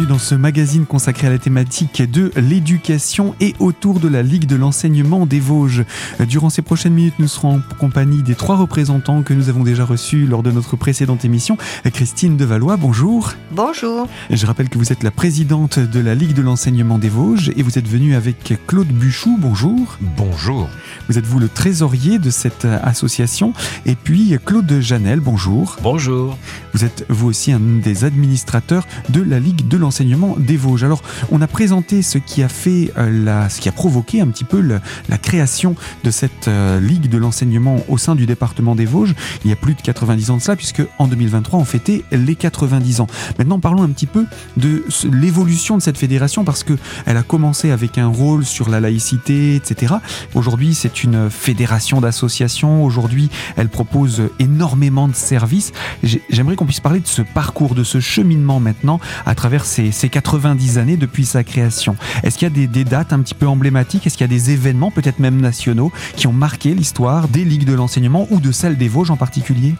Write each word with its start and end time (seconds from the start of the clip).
bienvenue 0.00 0.06
dans 0.06 0.18
ce 0.18 0.34
magazine 0.34 0.86
consacré 0.86 1.26
à 1.26 1.30
la 1.30 1.38
thématique 1.38 2.02
de 2.10 2.30
l'éducation 2.36 3.34
et 3.40 3.54
autour 3.58 4.00
de 4.00 4.08
la 4.08 4.22
Ligue 4.22 4.46
de 4.46 4.56
l'enseignement 4.56 5.26
des 5.26 5.40
Vosges. 5.40 5.84
Durant 6.20 6.48
ces 6.48 6.62
prochaines 6.62 6.92
minutes, 6.92 7.18
nous 7.18 7.28
serons 7.28 7.56
en 7.56 7.60
compagnie 7.78 8.22
des 8.22 8.34
trois 8.34 8.56
représentants 8.56 9.22
que 9.22 9.34
nous 9.34 9.48
avons 9.48 9.62
déjà 9.62 9.84
reçus 9.84 10.26
lors 10.26 10.42
de 10.42 10.50
notre 10.50 10.76
précédente 10.76 11.24
émission. 11.24 11.58
Christine 11.92 12.36
Devalois, 12.36 12.76
bonjour. 12.76 13.32
Bonjour. 13.50 14.08
Je 14.30 14.46
rappelle 14.46 14.68
que 14.68 14.78
vous 14.78 14.92
êtes 14.92 15.02
la 15.02 15.10
présidente 15.10 15.78
de 15.78 16.00
la 16.00 16.14
Ligue 16.14 16.34
de 16.34 16.42
l'enseignement 16.42 16.98
des 16.98 17.08
Vosges 17.08 17.50
et 17.56 17.62
vous 17.62 17.78
êtes 17.78 17.88
venue 17.88 18.14
avec 18.14 18.54
Claude 18.66 18.88
Buchou, 18.88 19.36
bonjour. 19.38 19.98
Bonjour. 20.16 20.68
Vous 21.08 21.18
êtes 21.18 21.26
vous 21.26 21.40
le 21.40 21.48
trésorier 21.48 22.18
de 22.18 22.30
cette 22.30 22.64
association 22.64 23.52
et 23.86 23.96
puis 23.96 24.36
Claude 24.44 24.80
Janel, 24.80 25.20
bonjour. 25.20 25.76
Bonjour. 25.82 26.38
Vous 26.74 26.84
êtes 26.84 27.04
vous 27.08 27.28
aussi 27.28 27.52
un 27.52 27.60
des 27.60 28.04
administrateurs 28.04 28.86
de 29.10 29.20
la 29.20 29.40
Ligue 29.40 29.66
de 29.68 29.76
l'enseignement 29.76 29.89
des 30.38 30.56
Vosges. 30.56 30.84
Alors, 30.84 31.02
on 31.30 31.42
a 31.42 31.46
présenté 31.46 32.02
ce 32.02 32.18
qui 32.18 32.42
a 32.42 32.48
fait 32.48 32.92
euh, 32.96 33.10
la, 33.24 33.48
ce 33.48 33.60
qui 33.60 33.68
a 33.68 33.72
provoqué 33.72 34.20
un 34.20 34.28
petit 34.28 34.44
peu 34.44 34.60
la 34.60 35.18
création 35.18 35.74
de 36.04 36.10
cette 36.10 36.48
euh, 36.48 36.80
Ligue 36.80 37.08
de 37.08 37.18
l'enseignement 37.18 37.78
au 37.88 37.98
sein 37.98 38.14
du 38.14 38.26
département 38.26 38.74
des 38.74 38.86
Vosges. 38.86 39.14
Il 39.44 39.50
y 39.50 39.52
a 39.52 39.56
plus 39.56 39.74
de 39.74 39.80
90 39.82 40.30
ans 40.30 40.36
de 40.36 40.42
cela, 40.42 40.56
puisque 40.56 40.82
en 40.98 41.08
2023, 41.08 41.58
on 41.58 41.64
fêtait 41.64 42.04
les 42.12 42.34
90 42.34 43.00
ans. 43.00 43.06
Maintenant, 43.38 43.58
parlons 43.58 43.82
un 43.82 43.88
petit 43.88 44.06
peu 44.06 44.26
de 44.56 44.84
l'évolution 45.12 45.76
de 45.76 45.82
cette 45.82 45.98
fédération, 45.98 46.44
parce 46.44 46.62
que 46.62 46.74
elle 47.06 47.16
a 47.16 47.22
commencé 47.22 47.70
avec 47.70 47.98
un 47.98 48.06
rôle 48.06 48.44
sur 48.44 48.68
la 48.68 48.80
laïcité, 48.80 49.56
etc. 49.56 49.94
Aujourd'hui, 50.34 50.74
c'est 50.74 51.02
une 51.02 51.30
fédération 51.30 52.00
d'associations. 52.00 52.84
Aujourd'hui, 52.84 53.28
elle 53.56 53.68
propose 53.68 54.22
énormément 54.38 55.08
de 55.08 55.14
services. 55.14 55.72
J'aimerais 56.02 56.56
qu'on 56.56 56.66
puisse 56.66 56.80
parler 56.80 57.00
de 57.00 57.06
ce 57.06 57.22
parcours, 57.22 57.74
de 57.74 57.84
ce 57.84 58.00
cheminement 58.00 58.60
maintenant 58.60 59.00
à 59.26 59.34
travers 59.34 59.64
ces, 59.64 59.79
90 59.88 60.78
années 60.78 60.96
depuis 60.96 61.24
sa 61.24 61.44
création. 61.44 61.96
Est-ce 62.22 62.38
qu'il 62.38 62.48
y 62.48 62.64
a 62.64 62.66
des, 62.66 62.84
dates 62.84 63.12
un 63.12 63.20
petit 63.20 63.34
peu 63.34 63.46
emblématiques? 63.46 64.06
Est-ce 64.06 64.16
qu'il 64.16 64.24
y 64.26 64.30
a 64.30 64.34
des 64.36 64.50
événements, 64.50 64.90
peut-être 64.90 65.18
même 65.18 65.40
nationaux, 65.40 65.92
qui 66.16 66.26
ont 66.26 66.32
marqué 66.32 66.74
l'histoire 66.74 67.28
des 67.28 67.44
ligues 67.44 67.64
de 67.64 67.74
l'enseignement 67.74 68.26
ou 68.30 68.40
de 68.40 68.52
celle 68.52 68.76
des 68.76 68.88
Vosges 68.88 69.10
en 69.10 69.16
particulier? 69.16 69.74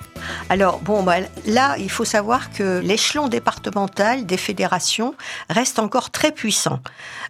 Alors, 0.48 0.80
bon, 0.80 1.02
bah, 1.02 1.16
là, 1.46 1.76
il 1.78 1.90
faut 1.90 2.04
savoir 2.04 2.52
que 2.52 2.80
l'échelon 2.80 3.28
départemental 3.28 4.26
des 4.26 4.36
fédérations 4.36 5.14
reste 5.48 5.78
encore 5.78 6.10
très 6.10 6.32
puissant. 6.32 6.80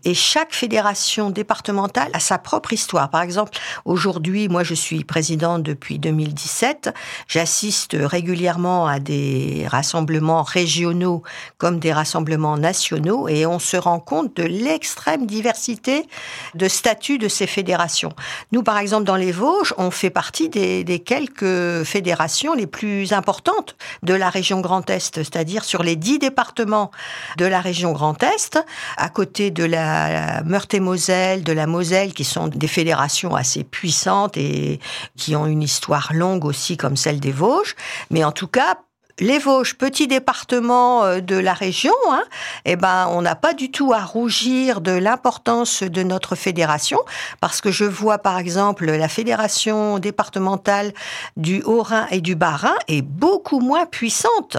Et 0.04 0.14
chaque 0.14 0.54
fédération 0.54 1.30
départementale 1.30 2.10
a 2.12 2.20
sa 2.20 2.38
propre 2.38 2.72
histoire. 2.72 3.10
Par 3.10 3.22
exemple, 3.22 3.56
aujourd'hui, 3.84 4.48
moi, 4.48 4.62
je 4.62 4.74
suis 4.74 5.04
présidente 5.04 5.62
depuis 5.62 5.98
2017. 5.98 6.94
J'assiste 7.28 7.96
régulièrement 7.98 8.86
à 8.86 8.98
des 8.98 9.66
rassemblements 9.68 10.42
régionaux 10.42 11.22
comme 11.58 11.78
des 11.78 11.92
rassemblements 11.92 12.56
nationaux 12.61 13.28
et 13.28 13.47
on 13.47 13.58
se 13.58 13.77
rend 13.77 14.00
compte 14.00 14.36
de 14.36 14.42
l'extrême 14.42 15.27
diversité 15.27 16.06
de 16.55 16.69
statuts 16.69 17.19
de 17.19 17.28
ces 17.28 17.47
fédérations. 17.47 18.12
Nous, 18.53 18.62
par 18.62 18.78
exemple, 18.78 19.05
dans 19.05 19.16
les 19.16 19.33
Vosges, 19.33 19.75
on 19.78 19.91
fait 19.91 20.11
partie 20.11 20.48
des, 20.48 21.03
quelques 21.05 21.84
fédérations 21.84 22.55
les 22.55 22.66
plus 22.66 23.12
importantes 23.12 23.77
de 24.03 24.14
la 24.14 24.31
région 24.31 24.61
Grand 24.61 24.88
Est, 24.91 25.16
c'est-à-dire 25.16 25.64
sur 25.64 25.83
les 25.83 25.97
dix 25.97 26.19
départements 26.19 26.91
de 27.38 27.47
la 27.47 27.61
région 27.61 27.92
Grand 27.92 28.22
Est, 28.22 28.58
à 28.97 29.08
côté 29.08 29.50
de 29.50 29.64
la 29.64 30.42
Meurthe-et-Moselle, 30.44 31.42
de 31.44 31.53
la 31.53 31.66
Moselle, 31.66 32.12
qui 32.12 32.25
sont 32.25 32.48
des 32.48 32.69
fédérations 32.69 33.34
assez 33.34 33.64
puissantes 33.64 34.36
et 34.36 34.81
qui 35.16 35.36
ont 35.36 35.47
une 35.47 35.62
histoire 35.62 36.12
longue 36.12 36.44
aussi 36.44 36.77
comme 36.77 36.97
celle 36.97 37.20
des 37.20 37.33
Vosges. 37.33 37.75
Mais 38.11 38.25
en 38.25 38.33
tout 38.33 38.48
cas, 38.48 38.78
les 39.20 39.38
Vosges, 39.38 39.74
petit 39.76 40.08
département 40.08 41.04
euh, 41.04 41.20
de 41.20 41.36
la 41.36 41.53
région, 41.53 41.94
hein, 42.10 42.22
eh 42.64 42.76
ben, 42.76 43.06
on 43.10 43.22
n'a 43.22 43.36
pas 43.36 43.54
du 43.54 43.70
tout 43.70 43.92
à 43.92 44.00
rougir 44.00 44.81
de 44.81 44.92
l'importance 44.92 45.82
de 45.82 46.03
notre 46.03 46.34
fédération, 46.34 46.98
parce 47.41 47.60
que 47.60 47.70
je 47.70 47.84
vois 47.84 48.19
par 48.19 48.38
exemple 48.38 48.86
la 48.86 49.09
fédération 49.09 49.98
départementale 49.98 50.92
du 51.36 51.62
Haut-Rhin 51.62 52.06
et 52.10 52.20
du 52.20 52.34
Bas-Rhin 52.34 52.76
est 52.88 53.03
beaucoup 53.03 53.60
moins 53.60 53.86
puissante. 53.86 54.56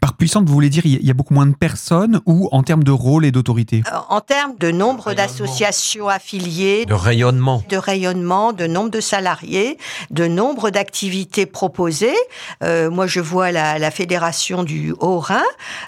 Par 0.00 0.16
puissante, 0.16 0.46
vous 0.46 0.52
voulez 0.52 0.68
dire 0.68 0.84
il 0.84 1.04
y 1.04 1.10
a 1.10 1.14
beaucoup 1.14 1.34
moins 1.34 1.46
de 1.46 1.54
personnes 1.54 2.20
ou 2.26 2.48
en 2.52 2.62
termes 2.62 2.84
de 2.84 2.90
rôle 2.90 3.24
et 3.24 3.32
d'autorité? 3.32 3.82
Euh, 3.86 3.96
En 4.08 4.20
termes 4.20 4.54
de 4.58 4.70
nombre 4.70 5.14
d'associations 5.14 6.08
affiliées, 6.08 6.86
de 6.86 6.94
rayonnement, 6.94 7.62
de 7.68 7.76
rayonnement, 7.76 8.52
de 8.52 8.66
nombre 8.66 8.90
de 8.90 9.00
salariés, 9.00 9.78
de 10.10 10.26
nombre 10.26 10.70
d'activités 10.70 11.46
proposées. 11.46 12.14
Euh, 12.62 12.90
moi, 12.90 13.06
je 13.06 13.20
vois 13.20 13.52
la, 13.52 13.78
la 13.78 13.90
fédération 13.90 14.64
du 14.64 14.92
Haut-Rhin. 15.00 15.42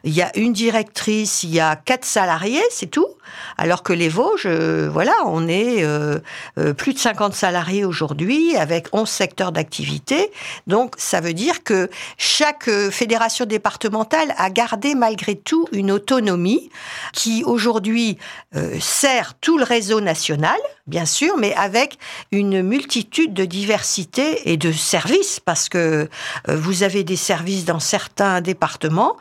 Il 0.05 0.13
y 0.13 0.23
a 0.23 0.37
une 0.39 0.53
directrice, 0.53 1.43
il 1.43 1.51
y 1.51 1.61
a 1.61 1.77
quatre 1.77 2.05
salariés, 2.05 2.63
c'est 2.71 2.91
tout? 2.91 3.09
Alors 3.59 3.83
que 3.83 3.93
les 3.93 4.09
Vosges, 4.09 4.47
euh, 4.47 4.89
voilà, 4.91 5.13
on 5.27 5.49
est 5.49 5.85
euh, 5.85 6.19
euh, 6.59 6.73
plus 6.73 6.95
de 6.95 6.99
50 6.99 7.35
salariés 7.35 7.85
aujourd'hui 7.85 8.57
avec 8.57 8.89
11 8.93 9.09
secteurs 9.09 9.53
d'activité. 9.53 10.33
Donc 10.67 10.95
ça 10.99 11.21
veut 11.21 11.35
dire 11.35 11.63
que 11.63 11.91
chaque 12.19 12.71
fédération 12.91 13.45
départementale 13.45 14.35
a 14.37 14.51
gardé 14.51 14.95
malgré 14.95 15.35
tout 15.35 15.67
une 15.73 15.91
autonomie 15.91 16.71
qui 17.13 17.45
aujourd'hui 17.45 18.19
sert 18.81 19.35
tout 19.35 19.59
le 19.59 19.65
réseau 19.65 20.01
national, 20.01 20.59
bien 20.87 21.05
sûr, 21.05 21.37
mais 21.39 21.55
avec 21.55 21.99
une 22.31 22.63
multitude 22.63 23.35
de 23.35 23.45
diversités 23.45 24.51
et 24.51 24.57
de 24.57 24.73
services 24.73 25.41
parce 25.41 25.69
que 25.69 26.09
vous 26.49 26.83
avez 26.83 27.05
des 27.05 27.17
services 27.17 27.65
dans 27.65 27.81
certains 27.81 28.41
départements 28.41 29.17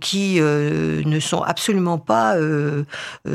qui 0.00 0.40
ne 0.40 1.20
sont 1.20 1.42
absolument 1.42 1.98
pas 1.98 2.36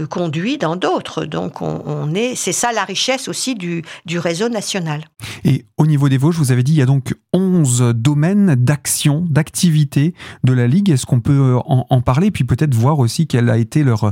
conduit 0.10 0.58
dans 0.58 0.76
d'autres. 0.76 1.26
Donc 1.26 1.62
on, 1.62 2.14
est, 2.14 2.36
c'est 2.36 2.52
ça 2.52 2.72
la 2.72 2.84
richesse 2.84 3.28
aussi 3.28 3.56
du, 3.56 3.84
du 4.06 4.20
réseau 4.20 4.50
national. 4.50 5.06
Et 5.44 5.66
au 5.78 5.86
niveau 5.86 6.10
des 6.10 6.18
Vosges, 6.18 6.38
vous 6.38 6.52
avez 6.52 6.64
dit 6.64 6.74
il 6.74 6.78
y 6.78 6.82
a 6.82 6.86
donc 6.86 7.14
11 7.34 7.94
domaines 7.96 8.56
d'action, 8.56 9.26
d'activité 9.30 10.14
de 10.44 10.54
la 10.54 10.68
Ligue. 10.68 10.90
Est-ce 10.90 11.06
qu'on 11.06 11.20
peut 11.20 11.56
euh, 11.56 11.60
en, 11.66 12.02
parler 12.02 12.32
Puis 12.32 12.44
peut-être 12.44 12.74
voir 12.74 13.00
aussi 13.00 13.28
quelle 13.28 13.50
a 13.50 13.58
été 13.58 13.84
leur, 13.84 14.12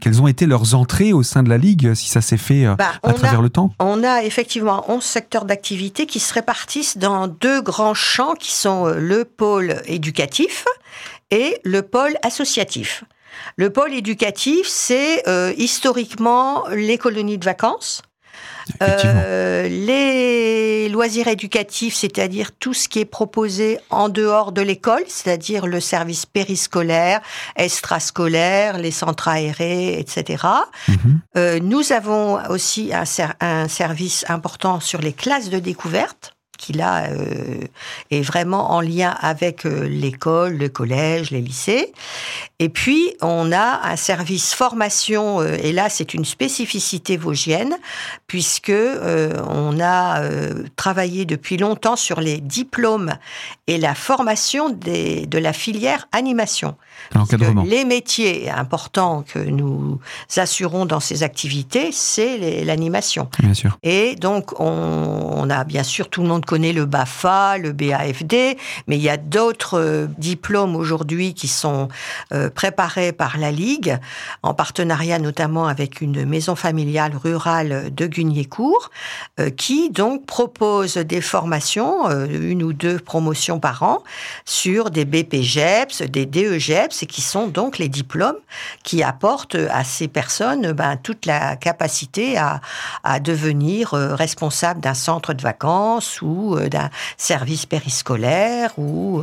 quelles 0.00 0.20
ont 0.20 0.26
été 0.26 0.46
leurs 0.46 0.74
entrées 0.74 1.12
au 1.12 1.22
sein 1.22 1.42
de 1.42 1.48
la 1.48 1.58
Ligue, 1.58 1.94
si 1.94 2.08
ça 2.08 2.20
s'est 2.20 2.36
fait 2.36 2.66
euh, 2.66 2.74
bah, 2.76 2.92
à 3.02 3.12
travers 3.12 3.42
le 3.42 3.50
temps 3.50 3.70
On 3.78 4.04
a 4.04 4.22
effectivement 4.22 4.84
11 4.88 5.02
secteurs 5.02 5.44
d'activité 5.44 6.06
qui 6.06 6.20
se 6.20 6.32
répartissent 6.34 6.98
dans 6.98 7.28
deux 7.28 7.60
grands 7.62 7.94
champs 7.94 8.34
qui 8.34 8.52
sont 8.52 8.86
euh, 8.86 8.98
le 8.98 9.24
pôle 9.24 9.82
éducatif 9.86 10.64
et 11.30 11.58
le 11.64 11.82
pôle 11.82 12.14
associatif. 12.22 13.04
Le 13.56 13.70
pôle 13.70 13.92
éducatif, 13.92 14.66
c'est 14.66 15.28
euh, 15.28 15.52
historiquement 15.56 16.64
les 16.68 16.98
colonies 16.98 17.38
de 17.38 17.44
vacances. 17.44 18.02
Euh, 18.82 19.68
les 19.68 20.88
loisirs 20.88 21.28
éducatifs, 21.28 21.94
c'est-à-dire 21.94 22.52
tout 22.52 22.74
ce 22.74 22.88
qui 22.88 23.00
est 23.00 23.04
proposé 23.04 23.78
en 23.90 24.08
dehors 24.08 24.52
de 24.52 24.62
l'école, 24.62 25.04
c'est-à-dire 25.06 25.66
le 25.66 25.80
service 25.80 26.26
périscolaire, 26.26 27.20
extrascolaire, 27.56 28.78
les 28.78 28.90
centres 28.90 29.28
aérés, 29.28 29.98
etc. 29.98 30.44
Mhm. 30.88 31.20
Euh, 31.36 31.58
nous 31.60 31.92
avons 31.92 32.38
aussi 32.48 32.92
un 32.92 33.68
service 33.68 34.24
important 34.28 34.80
sur 34.80 35.00
les 35.00 35.12
classes 35.12 35.50
de 35.50 35.58
découverte 35.58 36.35
qui 36.56 36.72
là 36.72 37.10
euh, 37.10 37.60
est 38.10 38.22
vraiment 38.22 38.72
en 38.72 38.80
lien 38.80 39.14
avec 39.20 39.66
euh, 39.66 39.86
l'école, 39.88 40.56
le 40.56 40.68
collège, 40.68 41.30
les 41.30 41.40
lycées. 41.40 41.92
Et 42.58 42.68
puis 42.68 43.14
on 43.20 43.52
a 43.52 43.80
un 43.84 43.96
service 43.96 44.54
formation 44.54 45.40
euh, 45.40 45.56
et 45.62 45.72
là 45.72 45.88
c'est 45.88 46.14
une 46.14 46.24
spécificité 46.24 47.16
vosgienne 47.16 47.76
puisque 48.26 48.72
on 48.72 49.80
a 49.80 50.20
travaillé 50.76 51.24
depuis 51.24 51.56
longtemps 51.56 51.96
sur 51.96 52.20
les 52.20 52.40
diplômes 52.40 53.14
et 53.66 53.78
la 53.78 53.94
formation 53.94 54.70
des, 54.70 55.26
de 55.26 55.38
la 55.38 55.52
filière 55.52 56.08
animation. 56.12 56.76
Les 57.66 57.84
métiers 57.84 58.50
importants 58.50 59.24
que 59.26 59.38
nous 59.38 60.00
assurons 60.36 60.86
dans 60.86 61.00
ces 61.00 61.22
activités, 61.22 61.90
c'est 61.92 62.64
l'animation. 62.64 63.28
Bien 63.38 63.54
sûr. 63.54 63.78
Et 63.82 64.16
donc, 64.16 64.58
on, 64.60 65.48
a 65.50 65.64
bien 65.64 65.82
sûr, 65.82 66.08
tout 66.08 66.22
le 66.22 66.28
monde 66.28 66.44
connaît 66.46 66.72
le 66.72 66.86
BAFA, 66.86 67.58
le 67.58 67.72
BAFD, 67.72 68.56
mais 68.86 68.96
il 68.96 69.02
y 69.02 69.10
a 69.10 69.18
d'autres 69.18 69.78
euh, 69.78 70.06
diplômes 70.16 70.76
aujourd'hui 70.76 71.34
qui 71.34 71.48
sont 71.48 71.88
euh, 72.32 72.48
préparés 72.48 73.12
par 73.12 73.36
la 73.36 73.50
Ligue, 73.50 73.98
en 74.42 74.54
partenariat 74.54 75.18
notamment 75.18 75.66
avec 75.66 76.00
une 76.00 76.24
maison 76.24 76.54
familiale 76.54 77.12
rurale 77.22 77.94
de 77.94 78.06
Guignécourt, 78.06 78.90
euh, 79.40 79.50
qui 79.50 79.90
donc 79.90 80.24
propose 80.24 80.96
des 80.96 81.20
formations, 81.20 82.08
une 82.30 82.62
ou 82.62 82.72
deux 82.72 82.98
promotions 82.98 83.58
par 83.58 83.82
an, 83.82 84.02
sur 84.44 84.90
des 84.90 85.04
BPGEPS, 85.04 86.02
des 86.02 86.26
DEGEPS, 86.26 87.02
et 87.02 87.06
qui 87.06 87.20
sont 87.20 87.48
donc 87.48 87.78
les 87.78 87.88
diplômes 87.88 88.38
qui 88.84 89.02
apportent 89.02 89.56
à 89.56 89.82
ces 89.82 90.06
personnes 90.06 90.72
ben, 90.72 90.96
toute 90.96 91.26
la 91.26 91.56
capacité 91.56 92.38
à, 92.38 92.60
à 93.02 93.18
devenir 93.18 93.90
responsable 93.90 94.80
d'un 94.80 94.94
centre 94.94 95.34
de 95.34 95.42
vacances 95.42 96.22
ou 96.22 96.35
ou 96.36 96.58
d'un 96.68 96.90
service 97.16 97.66
périscolaire 97.66 98.70
ou 98.78 99.22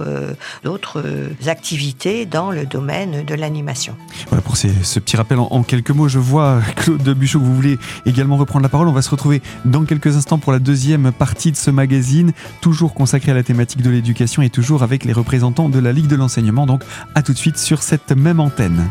d'autres 0.63 1.03
activités 1.47 2.25
dans 2.25 2.51
le 2.51 2.65
domaine 2.65 3.23
de 3.23 3.35
l'animation. 3.35 3.95
Voilà 4.29 4.41
pour 4.41 4.57
ce 4.57 4.99
petit 4.99 5.17
rappel 5.17 5.39
en, 5.39 5.63
quelques 5.63 5.91
mots. 5.91 6.07
Je 6.07 6.19
vois, 6.19 6.61
Claude 6.75 7.01
Buchot, 7.01 7.39
que 7.39 7.45
vous 7.45 7.55
voulez 7.55 7.77
également 8.05 8.37
reprendre 8.37 8.63
la 8.63 8.69
parole. 8.69 8.87
On 8.87 8.93
va 8.93 9.01
se 9.01 9.09
retrouver 9.09 9.41
dans 9.65 9.85
quelques 9.85 10.15
instants 10.15 10.37
pour 10.37 10.51
la 10.51 10.59
deuxième 10.59 11.11
partie 11.11 11.51
de 11.51 11.57
ce 11.57 11.71
magazine, 11.71 12.33
toujours 12.61 12.93
consacré 12.93 13.31
à 13.31 13.35
la 13.35 13.43
thématique 13.43 13.81
de 13.81 13.89
l'éducation 13.89 14.41
et 14.41 14.49
toujours 14.49 14.83
avec 14.83 15.05
les 15.05 15.13
représentants 15.13 15.69
de 15.69 15.79
la 15.79 15.91
Ligue 15.91 16.07
de 16.07 16.15
l'enseignement. 16.15 16.65
Donc 16.65 16.83
à 17.15 17.21
tout 17.21 17.33
de 17.33 17.37
suite 17.37 17.57
sur 17.57 17.83
cette 17.83 18.11
même 18.11 18.39
antenne. 18.39 18.89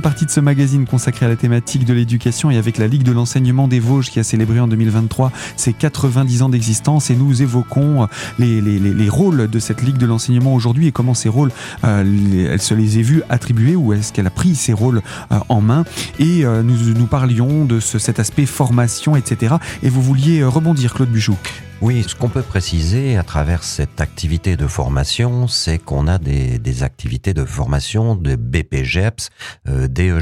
Deuxième 0.00 0.19
ce 0.30 0.40
magazine 0.40 0.86
consacré 0.86 1.26
à 1.26 1.28
la 1.28 1.36
thématique 1.36 1.84
de 1.84 1.92
l'éducation 1.92 2.50
et 2.50 2.56
avec 2.56 2.78
la 2.78 2.86
Ligue 2.86 3.02
de 3.02 3.10
l'enseignement 3.10 3.66
des 3.66 3.80
Vosges 3.80 4.10
qui 4.10 4.20
a 4.20 4.22
célébré 4.22 4.60
en 4.60 4.68
2023 4.68 5.32
ses 5.56 5.72
90 5.72 6.42
ans 6.42 6.48
d'existence 6.48 7.10
et 7.10 7.16
nous 7.16 7.42
évoquons 7.42 8.06
les, 8.38 8.60
les, 8.60 8.78
les, 8.78 9.08
rôles 9.08 9.48
de 9.48 9.58
cette 9.58 9.82
Ligue 9.82 9.98
de 9.98 10.06
l'enseignement 10.06 10.54
aujourd'hui 10.54 10.86
et 10.86 10.92
comment 10.92 11.14
ces 11.14 11.28
rôles, 11.28 11.50
euh, 11.84 12.48
elle 12.52 12.62
se 12.62 12.74
les 12.74 13.00
est 13.00 13.02
vues 13.02 13.22
attribués 13.28 13.74
ou 13.74 13.92
est-ce 13.92 14.12
qu'elle 14.12 14.28
a 14.28 14.30
pris 14.30 14.54
ces 14.54 14.72
rôles 14.72 15.02
euh, 15.32 15.38
en 15.48 15.60
main 15.60 15.84
et 16.20 16.44
euh, 16.44 16.62
nous, 16.62 16.94
nous 16.94 17.06
parlions 17.06 17.64
de 17.64 17.80
ce, 17.80 17.98
cet 17.98 18.20
aspect 18.20 18.46
formation, 18.46 19.16
etc. 19.16 19.56
Et 19.82 19.88
vous 19.88 20.02
vouliez 20.02 20.44
rebondir, 20.44 20.94
Claude 20.94 21.10
Buchou 21.10 21.36
oui, 21.82 22.04
ce 22.06 22.14
qu'on 22.14 22.28
peut 22.28 22.42
préciser 22.42 23.16
à 23.16 23.22
travers 23.22 23.64
cette 23.64 24.02
activité 24.02 24.54
de 24.54 24.66
formation, 24.66 25.48
c'est 25.48 25.78
qu'on 25.78 26.08
a 26.08 26.18
des, 26.18 26.58
des, 26.58 26.82
activités 26.82 27.32
de 27.32 27.46
formation 27.46 28.16
de 28.16 28.36
BPGEPS, 28.36 29.30
euh, 29.66 29.88
DEGEPS. 29.88 30.19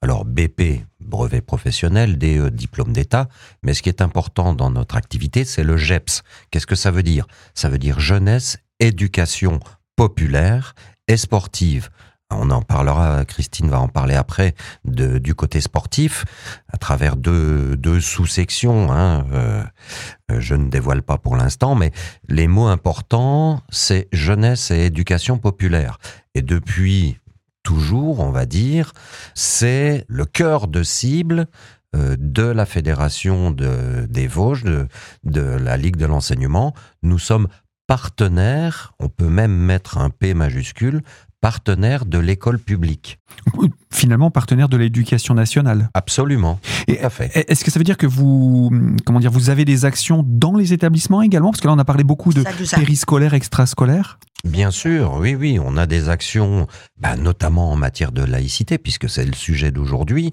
Alors 0.00 0.24
BP, 0.24 0.84
brevet 1.00 1.40
professionnel, 1.40 2.18
DE, 2.18 2.48
diplôme 2.48 2.92
d'État, 2.92 3.28
mais 3.62 3.72
ce 3.72 3.82
qui 3.82 3.88
est 3.88 4.02
important 4.02 4.52
dans 4.52 4.70
notre 4.70 4.96
activité, 4.96 5.44
c'est 5.44 5.62
le 5.62 5.76
GEPS. 5.76 6.22
Qu'est-ce 6.50 6.66
que 6.66 6.74
ça 6.74 6.90
veut 6.90 7.04
dire? 7.04 7.26
Ça 7.54 7.68
veut 7.68 7.78
dire 7.78 8.00
jeunesse, 8.00 8.58
éducation 8.80 9.60
populaire 9.96 10.74
et 11.06 11.16
sportive 11.16 11.88
on 12.34 12.50
en 12.50 12.62
parlera, 12.62 13.24
Christine 13.24 13.68
va 13.68 13.80
en 13.80 13.88
parler 13.88 14.14
après, 14.14 14.54
de, 14.84 15.18
du 15.18 15.34
côté 15.34 15.60
sportif, 15.60 16.24
à 16.72 16.76
travers 16.76 17.16
deux, 17.16 17.76
deux 17.76 18.00
sous-sections. 18.00 18.92
Hein, 18.92 19.26
euh, 19.32 19.62
je 20.38 20.54
ne 20.54 20.68
dévoile 20.68 21.02
pas 21.02 21.18
pour 21.18 21.36
l'instant, 21.36 21.74
mais 21.74 21.92
les 22.28 22.48
mots 22.48 22.66
importants, 22.66 23.62
c'est 23.70 24.08
jeunesse 24.12 24.70
et 24.70 24.86
éducation 24.86 25.38
populaire. 25.38 25.98
Et 26.34 26.42
depuis 26.42 27.18
toujours, 27.62 28.20
on 28.20 28.30
va 28.30 28.46
dire, 28.46 28.92
c'est 29.34 30.04
le 30.08 30.24
cœur 30.24 30.68
de 30.68 30.82
cible 30.82 31.46
euh, 31.94 32.16
de 32.18 32.44
la 32.44 32.66
Fédération 32.66 33.50
de, 33.50 34.06
des 34.08 34.26
Vosges, 34.26 34.64
de 34.64 35.40
la 35.40 35.76
Ligue 35.76 35.96
de 35.96 36.06
l'enseignement. 36.06 36.74
Nous 37.02 37.18
sommes 37.18 37.48
partenaires, 37.86 38.94
on 38.98 39.08
peut 39.08 39.28
même 39.28 39.54
mettre 39.54 39.98
un 39.98 40.10
P 40.10 40.34
majuscule, 40.34 41.02
partenaire 41.42 42.06
de 42.06 42.18
l'école 42.18 42.58
publique. 42.58 43.18
Finalement, 43.92 44.30
partenaire 44.30 44.68
de 44.68 44.76
l'éducation 44.78 45.34
nationale. 45.34 45.90
Absolument. 45.92 46.58
Et 46.88 47.00
Est-ce 47.34 47.64
que 47.64 47.70
ça 47.70 47.78
veut 47.78 47.84
dire 47.84 47.98
que 47.98 48.06
vous, 48.06 48.70
comment 49.04 49.20
dire, 49.20 49.30
vous 49.30 49.50
avez 49.50 49.66
des 49.66 49.84
actions 49.84 50.24
dans 50.26 50.56
les 50.56 50.72
établissements 50.72 51.20
également? 51.20 51.50
Parce 51.50 51.60
que 51.60 51.66
là, 51.66 51.74
on 51.74 51.78
a 51.78 51.84
parlé 51.84 52.04
beaucoup 52.04 52.32
de 52.32 52.44
périscolaire, 52.74 53.34
extrascolaire. 53.34 54.18
Bien 54.44 54.70
sûr, 54.70 55.14
oui, 55.20 55.34
oui, 55.34 55.58
on 55.62 55.76
a 55.76 55.86
des 55.86 56.08
actions, 56.08 56.66
bah, 56.98 57.16
notamment 57.16 57.70
en 57.70 57.76
matière 57.76 58.12
de 58.12 58.24
laïcité, 58.24 58.78
puisque 58.78 59.08
c'est 59.08 59.24
le 59.24 59.34
sujet 59.34 59.70
d'aujourd'hui. 59.70 60.30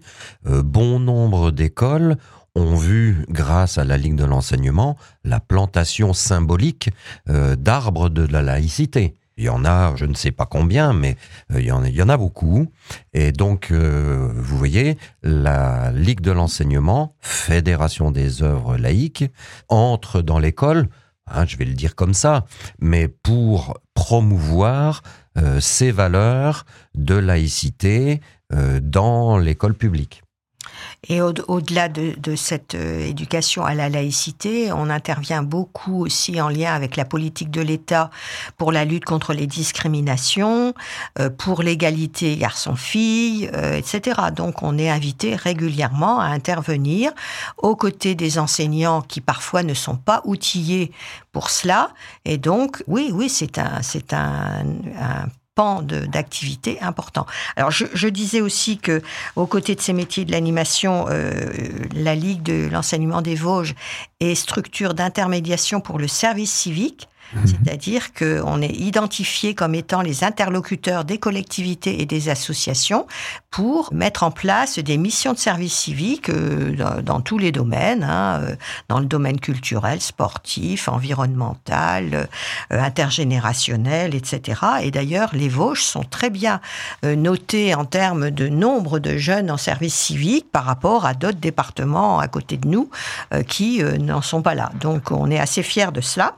Euh, 0.47 0.63
bon 0.63 0.99
nombre 0.99 1.51
d'écoles 1.51 2.17
ont 2.55 2.75
vu, 2.75 3.25
grâce 3.29 3.77
à 3.77 3.83
la 3.83 3.97
Ligue 3.97 4.15
de 4.15 4.25
l'enseignement, 4.25 4.97
la 5.23 5.39
plantation 5.39 6.13
symbolique 6.13 6.89
euh, 7.29 7.55
d'arbres 7.55 8.09
de 8.09 8.25
la 8.25 8.41
laïcité. 8.41 9.15
Il 9.39 9.45
y 9.45 9.49
en 9.49 9.63
a, 9.63 9.95
je 9.95 10.05
ne 10.05 10.15
sais 10.15 10.31
pas 10.31 10.45
combien, 10.45 10.91
mais 10.91 11.15
euh, 11.53 11.61
il 11.61 11.65
y 11.65 11.71
en, 12.01 12.09
a 12.09 12.17
beaucoup. 12.17 12.69
Et 13.13 13.31
donc, 13.31 13.71
euh, 13.71 14.33
vous 14.35 14.57
voyez, 14.57 14.97
la 15.23 15.93
Ligue 15.93 16.19
de 16.19 16.31
l'enseignement, 16.31 17.15
Fédération 17.21 18.11
des 18.11 18.43
œuvres 18.43 18.75
laïques, 18.75 19.23
entre 19.69 20.21
dans 20.21 20.39
l'école, 20.39 20.89
hein, 21.25 21.45
je 21.47 21.55
vais 21.55 21.63
le 21.63 21.73
dire 21.73 21.95
comme 21.95 22.13
ça, 22.13 22.45
mais 22.79 23.07
pour 23.07 23.79
promouvoir 23.93 25.03
euh, 25.37 25.61
ces 25.61 25.91
valeurs 25.91 26.65
de 26.93 27.15
laïcité 27.15 28.19
dans 28.81 29.37
l'école 29.37 29.75
publique. 29.75 30.23
Et 31.07 31.21
au-delà 31.21 31.87
de, 31.87 32.35
cette 32.35 32.75
euh, 32.75 33.05
éducation 33.05 33.63
à 33.63 33.73
la 33.73 33.89
laïcité, 33.89 34.71
on 34.71 34.89
intervient 34.89 35.41
beaucoup 35.41 36.05
aussi 36.05 36.39
en 36.41 36.49
lien 36.49 36.73
avec 36.73 36.97
la 36.97 37.05
politique 37.05 37.49
de 37.49 37.61
l'État 37.61 38.09
pour 38.57 38.71
la 38.71 38.85
lutte 38.85 39.05
contre 39.05 39.33
les 39.33 39.47
discriminations, 39.47 40.73
euh, 41.17 41.29
pour 41.29 41.63
l'égalité 41.63 42.35
garçon-fille, 42.35 43.49
euh, 43.53 43.77
etc. 43.77 44.19
Donc 44.35 44.61
on 44.61 44.77
est 44.77 44.89
invité 44.89 45.35
régulièrement 45.35 46.19
à 46.19 46.25
intervenir 46.25 47.11
aux 47.57 47.75
côtés 47.75 48.15
des 48.15 48.37
enseignants 48.37 49.01
qui 49.01 49.21
parfois 49.21 49.63
ne 49.63 49.73
sont 49.73 49.95
pas 49.95 50.21
outillés 50.25 50.91
pour 51.31 51.49
cela. 51.49 51.91
Et 52.25 52.37
donc, 52.37 52.83
oui, 52.87 53.09
oui, 53.13 53.29
c'est 53.29 53.57
un, 53.57 53.81
un 54.13 55.25
d'activité 55.57 56.79
important. 56.81 57.25
Alors 57.57 57.69
je, 57.69 57.85
je, 57.93 58.07
disais 58.07 58.39
aussi 58.39 58.77
que 58.77 59.01
aux 59.35 59.45
côtés 59.45 59.75
de 59.75 59.81
ces 59.81 59.91
métiers 59.91 60.23
de 60.23 60.31
l'animation, 60.31 61.07
euh, 61.09 61.51
la 61.93 62.15
Ligue 62.15 62.43
de 62.43 62.69
l'enseignement 62.71 63.21
des 63.21 63.35
Vosges 63.35 63.75
est 64.21 64.35
structure 64.35 64.93
d'intermédiation 64.93 65.81
pour 65.81 65.99
le 65.99 66.07
service 66.07 66.51
civique. 66.51 67.09
Mhm. 67.33 67.47
C'est-à-dire 67.47 68.13
qu'on 68.13 68.61
est 68.61 68.75
identifié 68.75 69.53
comme 69.53 69.75
étant 69.75 70.01
les 70.01 70.23
interlocuteurs 70.23 71.05
des 71.05 71.17
collectivités 71.17 72.01
et 72.01 72.05
des 72.05 72.29
associations 72.29 73.05
pour 73.51 73.93
mettre 73.93 74.23
en 74.23 74.31
place 74.31 74.79
des 74.79 74.97
missions 74.97 75.33
de 75.33 75.37
service 75.37 75.73
civique 75.73 76.29
euh, 76.29 77.01
dans, 77.01 77.21
tous 77.21 77.37
les 77.37 77.51
domaines, 77.51 78.03
hein, 78.03 78.39
euh, 78.41 78.55
dans 78.89 78.99
le 78.99 79.05
domaine 79.05 79.39
culturel, 79.39 80.01
sportif, 80.01 80.87
environnemental, 80.87 82.27
euh, 82.71 82.81
intergénérationnel, 82.81 84.15
etc. 84.15 84.61
Et 84.83 84.91
d'ailleurs, 84.91 85.31
les 85.33 85.49
Vosges 85.49 85.83
sont 85.83 86.03
très 86.03 86.29
bien 86.29 86.61
notés 87.03 87.73
en 87.75 87.85
termes 87.85 88.29
de 88.31 88.47
nombre 88.47 88.99
de 88.99 89.17
jeunes 89.17 89.51
en 89.51 89.57
service 89.57 89.95
civique 89.95 90.51
par 90.51 90.65
rapport 90.65 91.05
à 91.05 91.13
d'autres 91.13 91.39
départements 91.39 92.19
à 92.19 92.27
côté 92.27 92.57
de 92.57 92.67
nous 92.67 92.89
qui 93.47 93.81
n'en 93.83 94.21
sont 94.21 94.41
pas 94.41 94.55
là. 94.55 94.71
Donc, 94.79 95.11
on 95.11 95.29
est 95.29 95.39
assez 95.39 95.63
fiers 95.63 95.91
de 95.91 96.01
cela. 96.01 96.37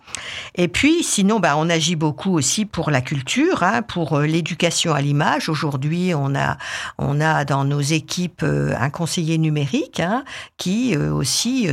Et 0.56 0.68
puis, 0.68 0.81
puis, 0.82 1.04
sinon, 1.04 1.40
bah, 1.40 1.58
on 1.58 1.70
agit 1.70 1.96
beaucoup 1.96 2.34
aussi 2.34 2.66
pour 2.66 2.90
la 2.90 3.02
culture, 3.02 3.62
hein, 3.62 3.84
pour 3.84 4.18
euh, 4.18 4.26
l'éducation 4.26 4.96
à 4.96 5.00
l'image. 5.00 5.48
Aujourd'hui, 5.48 6.12
on 6.16 6.34
a, 6.34 7.46
dans 7.46 7.66
nos 7.66 7.82
équipes 7.82 8.42
euh, 8.42 8.74
un 8.80 8.90
conseiller 8.90 9.38
numérique 9.38 10.00
hein, 10.00 10.24
qui 10.58 10.96
euh, 10.96 11.14
aussi 11.14 11.68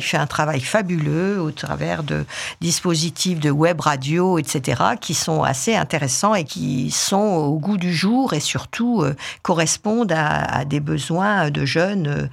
fait 0.00 0.16
un 0.16 0.26
travail 0.28 0.60
fabuleux 0.60 1.40
au 1.40 1.50
travers 1.50 2.04
de 2.04 2.24
dispositifs 2.60 3.40
de 3.40 3.50
web 3.50 3.80
radio, 3.80 4.38
etc., 4.38 4.80
qui 5.00 5.14
sont 5.14 5.42
assez 5.42 5.74
intéressants 5.74 6.36
et 6.36 6.44
qui 6.44 6.92
sont 6.92 7.16
au 7.16 7.58
goût 7.58 7.78
du 7.78 7.92
jour 7.92 8.32
et 8.32 8.38
surtout 8.38 9.04
correspondent 9.42 10.12
à, 10.12 10.58
à, 10.58 10.64
des 10.64 10.78
besoins 10.78 11.50
de 11.50 11.64
jeunes 11.64 12.30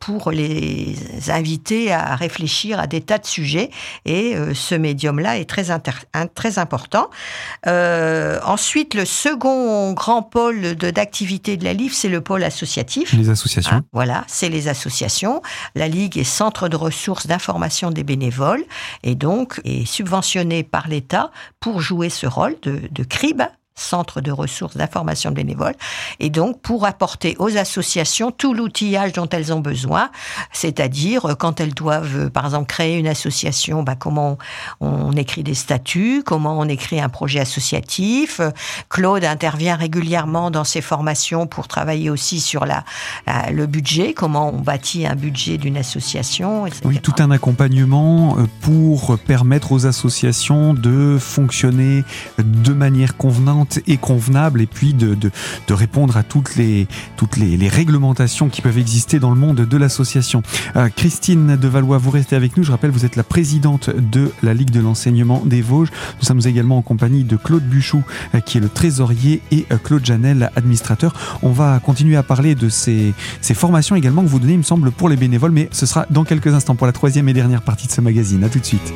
pour 0.00 0.30
les 0.30 0.96
inviter 1.28 1.92
à 1.92 2.16
réfléchir 2.16 2.80
à 2.80 2.86
des 2.86 3.02
tas 3.02 3.18
de 3.18 3.26
sujets. 3.26 3.68
Et 4.06 4.34
ce 4.54 4.74
médium-là 4.74 5.36
est 5.36 5.44
très 5.44 5.57
très, 6.34 6.58
important. 6.58 7.10
Euh, 7.66 8.40
ensuite, 8.44 8.94
le 8.94 9.04
second 9.04 9.92
grand 9.92 10.22
pôle 10.22 10.74
d'activité 10.74 11.56
de, 11.56 11.64
la 11.64 11.72
Ligue, 11.72 11.92
c'est 11.92 12.08
le 12.08 12.20
pôle 12.20 12.44
associatif. 12.44 13.12
Les 13.12 13.30
associations. 13.30 13.76
Hein, 13.76 13.84
voilà, 13.92 14.24
c'est 14.26 14.48
les 14.48 14.68
associations. 14.68 15.42
La 15.74 15.88
Ligue 15.88 16.18
est 16.18 16.24
centre 16.24 16.68
de 16.68 16.76
ressources 16.76 17.26
d'information 17.26 17.90
des 17.90 18.04
bénévoles 18.04 18.64
et 19.02 19.14
donc 19.14 19.60
est 19.64 19.84
subventionnée 19.84 20.62
par 20.62 20.88
l'État 20.88 21.30
pour 21.60 21.80
jouer 21.80 22.10
ce 22.10 22.26
rôle 22.26 22.56
de, 22.62 22.80
de 22.90 23.04
CRIB, 23.04 23.42
centre 23.78 24.20
de 24.20 24.30
ressources 24.30 24.76
d'information 24.76 25.30
bénévole, 25.30 25.74
et 26.20 26.30
donc 26.30 26.60
pour 26.60 26.86
apporter 26.86 27.36
aux 27.38 27.56
associations 27.56 28.30
tout 28.30 28.54
l'outillage 28.54 29.12
dont 29.12 29.28
elles 29.28 29.52
ont 29.52 29.60
besoin, 29.60 30.10
c'est-à-dire 30.52 31.26
euh, 31.26 31.34
quand 31.34 31.60
elles 31.60 31.74
doivent, 31.74 32.26
euh, 32.26 32.30
par 32.30 32.44
exemple, 32.46 32.66
créer 32.66 32.98
une 32.98 33.06
association, 33.06 33.82
bah, 33.82 33.94
comment 33.96 34.38
on, 34.80 35.12
écrit 35.12 35.42
des 35.42 35.54
statuts, 35.54 36.22
comment 36.24 36.58
on 36.58 36.68
écrit 36.68 37.00
un 37.00 37.08
projet 37.08 37.40
associatif. 37.40 38.40
Claude 38.88 39.24
intervient 39.24 39.76
régulièrement 39.76 40.50
dans 40.50 40.64
ses 40.64 40.80
formations 40.80 41.46
pour 41.46 41.68
travailler 41.68 42.10
aussi 42.10 42.40
sur 42.40 42.66
la, 42.66 42.84
le 43.50 43.66
budget, 43.66 44.14
comment 44.14 44.50
on 44.54 44.60
bâtit 44.60 45.06
un 45.06 45.16
budget 45.16 45.58
d'une 45.58 45.76
association, 45.76 46.66
etc. 46.66 46.82
Oui, 46.84 47.00
tout 47.00 47.14
un 47.18 47.30
accompagnement 47.30 48.36
euh, 48.38 48.46
pour 48.60 49.18
permettre 49.18 49.72
aux 49.72 49.86
associations 49.86 50.74
de 50.74 51.18
fonctionner 51.20 52.04
de 52.38 52.72
manière 52.72 53.16
convenante 53.16 53.67
et 53.86 53.96
convenable 53.96 54.60
et 54.60 54.66
puis 54.66 54.94
de, 54.94 55.14
de, 55.14 55.30
de 55.66 55.74
répondre 55.74 56.16
à 56.16 56.22
toutes 56.22 56.56
les, 56.56 56.86
toutes 57.16 57.36
les, 57.36 57.68
réglementations 57.68 58.48
qui 58.48 58.62
peuvent 58.62 58.78
exister 58.78 59.18
dans 59.18 59.30
le 59.30 59.36
monde 59.36 59.60
de 59.60 59.76
l'association. 59.76 60.42
Euh, 60.76 60.88
Christine 60.94 61.56
Devalois, 61.56 61.98
vous 61.98 62.10
restez 62.10 62.36
avec 62.36 62.56
nous. 62.56 62.62
Je 62.62 62.70
rappelle, 62.70 62.90
vous 62.90 63.04
êtes 63.04 63.16
la 63.16 63.24
présidente 63.24 63.90
de 63.90 64.32
la 64.42 64.54
Ligue 64.54 64.70
de 64.70 64.80
l'enseignement 64.80 65.42
des 65.44 65.60
Vosges. 65.60 65.90
Nous 66.18 66.26
sommes 66.26 66.40
également 66.44 66.78
en 66.78 66.82
compagnie 66.82 67.24
de 67.24 67.36
Claude 67.36 67.64
Buchou, 67.64 68.02
euh, 68.34 68.40
qui 68.40 68.58
est 68.58 68.60
le 68.60 68.68
trésorier, 68.68 69.42
et 69.50 69.66
euh, 69.70 69.76
Claude 69.76 70.04
Janel, 70.04 70.50
administrateur. 70.56 71.14
On 71.42 71.50
va 71.50 71.80
continuer 71.80 72.16
à 72.16 72.22
parler 72.22 72.54
de 72.54 72.68
ces, 72.68 73.12
ces 73.40 73.54
formations 73.54 73.96
également 73.96 74.22
que 74.22 74.28
vous 74.28 74.38
donnez, 74.38 74.54
il 74.54 74.58
me 74.58 74.62
semble, 74.62 74.90
pour 74.90 75.08
les 75.08 75.16
bénévoles, 75.16 75.52
mais 75.52 75.68
ce 75.72 75.86
sera 75.86 76.06
dans 76.10 76.24
quelques 76.24 76.54
instants 76.54 76.76
pour 76.76 76.86
la 76.86 76.92
troisième 76.92 77.28
et 77.28 77.32
dernière 77.32 77.62
partie 77.62 77.86
de 77.86 77.92
ce 77.92 78.00
magazine. 78.00 78.42
À 78.44 78.48
tout 78.48 78.60
de 78.60 78.64
suite. 78.64 78.92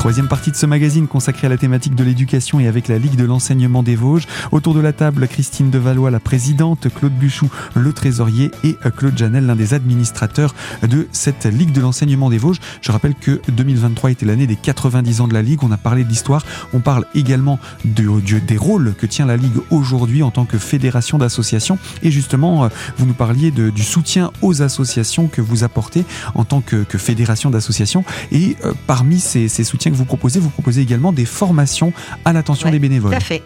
Troisième 0.00 0.28
partie 0.28 0.50
de 0.50 0.56
ce 0.56 0.64
magazine 0.64 1.06
consacré 1.06 1.46
à 1.46 1.50
la 1.50 1.58
thématique 1.58 1.94
de 1.94 2.02
l'éducation 2.02 2.58
et 2.58 2.66
avec 2.66 2.88
la 2.88 2.96
Ligue 2.96 3.16
de 3.16 3.24
l'enseignement 3.26 3.82
des 3.82 3.96
Vosges. 3.96 4.26
Autour 4.50 4.72
de 4.72 4.80
la 4.80 4.94
table, 4.94 5.28
Christine 5.28 5.68
Devalois, 5.68 6.10
la 6.10 6.20
présidente, 6.20 6.88
Claude 6.88 7.12
Buchou, 7.12 7.50
le 7.74 7.92
trésorier 7.92 8.50
et 8.64 8.78
Claude 8.96 9.18
Janel, 9.18 9.44
l'un 9.44 9.56
des 9.56 9.74
administrateurs 9.74 10.54
de 10.88 11.06
cette 11.12 11.44
Ligue 11.44 11.72
de 11.72 11.82
l'enseignement 11.82 12.30
des 12.30 12.38
Vosges. 12.38 12.60
Je 12.80 12.90
rappelle 12.92 13.14
que 13.14 13.42
2023 13.48 14.12
était 14.12 14.24
l'année 14.24 14.46
des 14.46 14.56
90 14.56 15.20
ans 15.20 15.28
de 15.28 15.34
la 15.34 15.42
Ligue. 15.42 15.62
On 15.64 15.70
a 15.70 15.76
parlé 15.76 16.02
de 16.02 16.08
l'histoire. 16.08 16.46
On 16.72 16.80
parle 16.80 17.04
également 17.14 17.58
de, 17.84 18.08
des 18.38 18.56
rôles 18.56 18.94
que 18.94 19.04
tient 19.04 19.26
la 19.26 19.36
Ligue 19.36 19.58
aujourd'hui 19.68 20.22
en 20.22 20.30
tant 20.30 20.46
que 20.46 20.56
fédération 20.56 21.18
d'associations. 21.18 21.78
Et 22.02 22.10
justement, 22.10 22.70
vous 22.96 23.04
nous 23.04 23.12
parliez 23.12 23.50
du 23.50 23.82
soutien 23.82 24.30
aux 24.40 24.62
associations 24.62 25.28
que 25.28 25.42
vous 25.42 25.62
apportez 25.62 26.06
en 26.34 26.44
tant 26.44 26.62
que, 26.62 26.86
fédération 26.96 27.50
d'associations. 27.50 28.02
Et 28.32 28.56
euh, 28.64 28.72
parmi 28.86 29.20
ces, 29.20 29.48
soutiens 29.48 29.90
proposez, 30.04 30.40
vous 30.40 30.50
proposez 30.50 30.80
également 30.82 31.12
des 31.12 31.24
formations 31.24 31.92
à 32.24 32.32
l'attention 32.32 32.70
des 32.70 32.78
bénévoles. 32.78 33.12
Tout 33.12 33.16
à 33.16 33.20
fait. 33.20 33.42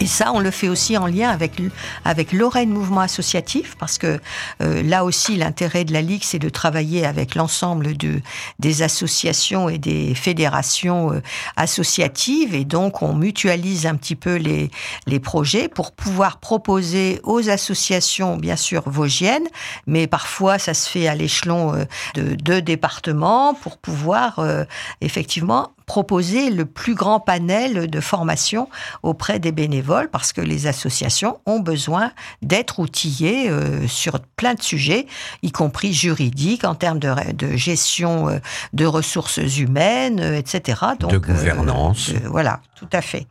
Et 0.00 0.06
ça, 0.06 0.32
on 0.34 0.40
le 0.40 0.50
fait 0.50 0.68
aussi 0.68 0.96
en 0.98 1.06
lien 1.06 1.30
avec, 1.30 1.52
avec 2.04 2.32
Lorraine 2.32 2.70
Mouvement 2.70 3.00
Associatif, 3.00 3.76
parce 3.78 3.98
que 3.98 4.20
euh, 4.60 4.82
là 4.82 5.04
aussi, 5.04 5.36
l'intérêt 5.36 5.84
de 5.84 5.92
la 5.92 6.02
Ligue, 6.02 6.22
c'est 6.24 6.38
de 6.38 6.48
travailler 6.48 7.06
avec 7.06 7.34
l'ensemble 7.34 7.96
de, 7.96 8.20
des 8.58 8.82
associations 8.82 9.68
et 9.68 9.78
des 9.78 10.14
fédérations 10.14 11.12
euh, 11.12 11.22
associatives. 11.56 12.54
Et 12.54 12.64
donc, 12.64 13.02
on 13.02 13.14
mutualise 13.14 13.86
un 13.86 13.94
petit 13.94 14.16
peu 14.16 14.34
les, 14.34 14.70
les 15.06 15.20
projets 15.20 15.68
pour 15.68 15.92
pouvoir 15.92 16.38
proposer 16.38 17.20
aux 17.22 17.48
associations, 17.48 18.36
bien 18.36 18.56
sûr, 18.56 18.82
vosgiennes, 18.86 19.46
mais 19.86 20.06
parfois, 20.06 20.58
ça 20.58 20.74
se 20.74 20.90
fait 20.90 21.06
à 21.06 21.14
l'échelon 21.14 21.72
euh, 21.72 21.84
de 22.14 22.34
deux 22.34 22.62
départements 22.62 23.54
pour 23.54 23.78
pouvoir 23.78 24.44
effectivement 25.00 25.70
proposer 25.86 26.50
le 26.50 26.64
plus 26.64 26.94
grand 26.94 27.20
panel 27.20 27.88
de 27.88 28.00
formation 28.00 28.68
auprès 29.02 29.38
des 29.38 29.52
bénévoles 29.52 30.08
parce 30.10 30.32
que 30.32 30.40
les 30.40 30.66
associations 30.66 31.38
ont 31.46 31.60
besoin 31.60 32.12
d'être 32.42 32.78
outillées 32.78 33.50
euh, 33.50 33.86
sur 33.86 34.20
plein 34.36 34.54
de 34.54 34.62
sujets, 34.62 35.06
y 35.42 35.52
compris 35.52 35.92
juridiques, 35.92 36.64
en 36.64 36.74
termes 36.74 36.98
de, 36.98 37.32
de 37.32 37.56
gestion 37.56 38.28
euh, 38.28 38.38
de 38.72 38.86
ressources 38.86 39.38
humaines, 39.58 40.20
euh, 40.20 40.38
etc. 40.38 40.80
Donc, 40.98 41.10
de 41.10 41.18
gouvernance. 41.18 42.10
voilà, 42.26 42.60
tout 42.76 42.88
à 42.92 43.02
fait. 43.02 43.26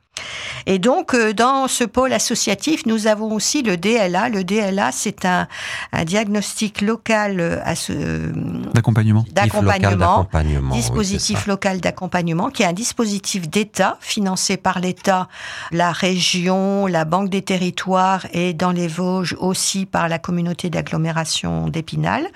Et 0.66 0.80
donc, 0.80 1.14
euh, 1.14 1.34
dans 1.34 1.68
ce 1.68 1.84
pôle 1.84 2.14
associatif, 2.14 2.86
nous 2.86 3.08
avons 3.08 3.34
aussi 3.34 3.64
le 3.64 3.78
DLA. 3.78 4.30
Le 4.30 4.44
DLA, 4.44 4.92
c'est 4.92 5.26
un, 5.26 5.48
un, 5.92 6.06
diagnostic 6.06 6.82
local 6.82 7.40
euh, 7.40 7.58
euh, 7.90 8.32
d'accompagnement, 8.74 9.26
d'accompagnement, 9.32 10.28
dispositif 10.72 11.48
local 11.48 11.82
d'accompagnement, 11.82 12.50
qui 12.50 12.64
est 12.64 12.68
un 12.68 12.74
dispositif 12.74 13.50
d'État 13.50 13.98
financé 14.00 14.58
par 14.58 14.80
l'État, 14.80 15.28
la 15.72 15.92
région, 15.92 16.88
la 16.88 17.06
Banque 17.06 17.30
des 17.30 17.42
territoires 17.42 18.26
et 18.32 18.54
dans 18.54 18.72
les 18.72 18.88
Vosges 18.88 19.36
aussi 19.40 19.86
par 19.86 20.08
la 20.08 20.20
communauté 20.20 20.70
d'agglomération 20.70 21.68
d'Épinal 21.68 22.28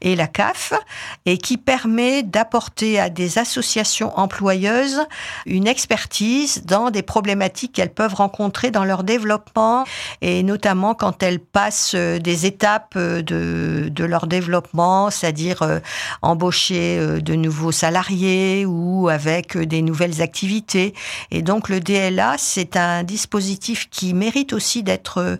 et 0.00 0.16
la 0.16 0.26
CAF, 0.26 0.72
et 1.26 1.38
qui 1.38 1.58
permet 1.58 2.22
d'apporter 2.22 2.98
à 2.98 3.10
des 3.10 3.38
associations 3.38 4.16
employeuses 4.18 5.00
une 5.46 5.66
expertise 5.66 6.62
dans 6.64 6.90
des 6.90 7.02
problèmes 7.02 7.23
problématiques 7.24 7.72
qu'elles 7.72 7.94
peuvent 7.94 8.12
rencontrer 8.12 8.70
dans 8.70 8.84
leur 8.84 9.02
développement 9.02 9.84
et 10.20 10.42
notamment 10.42 10.94
quand 10.94 11.22
elles 11.22 11.38
passent 11.38 11.94
euh, 11.94 12.18
des 12.18 12.44
étapes 12.44 12.96
euh, 12.96 13.22
de, 13.22 14.04
leur 14.04 14.26
développement, 14.26 15.08
c'est-à-dire 15.08 15.62
euh, 15.62 15.78
embaucher 16.20 16.98
de 17.22 17.34
nouveaux 17.34 17.72
salariés 17.72 18.66
ou 18.66 19.08
avec 19.08 19.56
des 19.56 19.80
nouvelles 19.80 20.20
activités. 20.20 20.92
Et 21.30 21.40
donc 21.40 21.70
le 21.70 21.80
DLA, 21.80 22.34
c'est 22.36 22.76
un 22.76 23.02
dispositif 23.04 23.88
qui 23.88 24.12
mérite 24.12 24.52
aussi 24.52 24.82
d'être 24.82 25.38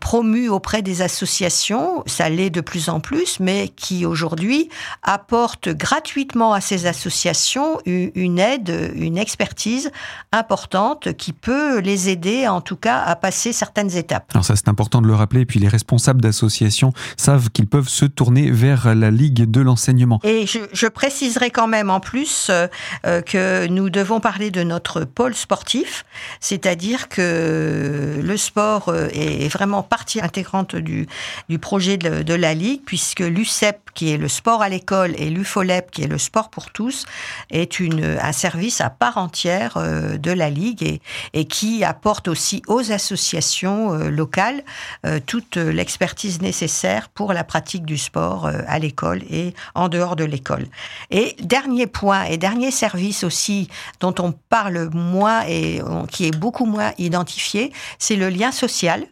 promu 0.00 0.48
auprès 0.48 0.82
des 0.82 1.02
associations. 1.02 2.02
Ça 2.06 2.28
l'est 2.28 2.50
de 2.50 2.60
plus 2.60 2.88
en 2.88 2.98
plus, 2.98 3.38
mais 3.38 3.68
qui 3.68 4.04
aujourd'hui 4.04 4.68
apporte 5.04 5.68
gratuitement 5.68 6.52
à 6.52 6.60
ces 6.60 6.86
associations 6.86 7.78
une 7.86 8.40
aide, 8.40 8.92
une 8.96 9.18
expertise 9.18 9.92
importante 10.32 11.11
qui 11.12 11.32
peut 11.32 11.78
les 11.80 12.08
aider, 12.08 12.48
en 12.48 12.60
tout 12.60 12.76
cas, 12.76 13.00
à 13.00 13.16
passer 13.16 13.52
certaines 13.52 13.96
étapes. 13.96 14.30
Alors 14.32 14.44
ça, 14.44 14.56
c'est 14.56 14.68
important 14.68 15.00
de 15.00 15.06
le 15.06 15.14
rappeler. 15.14 15.42
Et 15.42 15.46
puis 15.46 15.60
les 15.60 15.68
responsables 15.68 16.20
d'associations 16.20 16.92
savent 17.16 17.50
qu'ils 17.50 17.66
peuvent 17.66 17.88
se 17.88 18.04
tourner 18.04 18.50
vers 18.50 18.94
la 18.94 19.10
Ligue 19.10 19.50
de 19.50 19.60
l'enseignement. 19.60 20.20
Et 20.24 20.46
je, 20.46 20.58
je, 20.72 20.86
préciserai 20.86 21.50
quand 21.50 21.68
même 21.68 21.90
en 21.90 22.00
plus 22.00 22.48
euh, 22.50 22.66
euh, 23.06 23.20
que 23.20 23.66
nous 23.66 23.90
devons 23.90 24.20
parler 24.20 24.50
de 24.50 24.62
notre 24.62 25.04
pôle 25.04 25.34
sportif, 25.34 26.04
c'est-à-dire 26.40 27.08
que 27.08 28.20
le 28.22 28.36
sport 28.36 28.88
euh, 28.88 29.08
est 29.12 29.48
vraiment 29.48 29.82
partie 29.82 30.20
intégrante 30.20 30.76
du, 30.76 31.06
du 31.48 31.58
projet 31.58 31.96
de, 31.96 32.22
de 32.22 32.34
la 32.34 32.54
Ligue, 32.54 32.82
puisque 32.84 33.20
l'UCEP, 33.20 33.90
qui 33.94 34.12
est 34.12 34.18
le 34.18 34.28
sport 34.28 34.62
à 34.62 34.68
l'école, 34.68 35.14
et 35.16 35.30
l'UFOLEP, 35.30 35.90
qui 35.90 36.02
est 36.02 36.08
le 36.08 36.18
sport 36.18 36.50
pour 36.50 36.70
tous, 36.70 37.04
est 37.50 37.80
une, 37.80 38.04
un 38.20 38.32
service 38.32 38.80
à 38.80 38.90
part 38.90 39.18
entière 39.18 39.78
de 39.78 40.30
la 40.30 40.50
Ligue. 40.50 40.82
Et, 40.82 41.01
et 41.32 41.44
qui 41.44 41.84
apporte 41.84 42.28
aussi 42.28 42.62
aux 42.66 42.92
associations 42.92 43.94
euh, 43.94 44.10
locales 44.10 44.62
euh, 45.06 45.20
toute 45.24 45.56
l'expertise 45.56 46.40
nécessaire 46.40 47.08
pour 47.08 47.32
la 47.32 47.44
pratique 47.44 47.84
du 47.84 47.98
sport 47.98 48.46
euh, 48.46 48.60
à 48.66 48.78
l'école 48.78 49.22
et 49.30 49.54
en 49.74 49.88
dehors 49.88 50.16
de 50.16 50.24
l'école. 50.24 50.66
Et 51.10 51.36
dernier 51.40 51.86
point 51.86 52.24
et 52.24 52.36
dernier 52.36 52.70
service 52.70 53.24
aussi 53.24 53.68
dont 54.00 54.14
on 54.18 54.32
parle 54.32 54.90
moins 54.92 55.44
et 55.46 55.80
qui 56.10 56.26
est 56.26 56.36
beaucoup 56.36 56.66
moins 56.66 56.92
identifié, 56.98 57.72
c'est 57.98 58.16
le 58.16 58.28
lien 58.28 58.52
social 58.52 59.06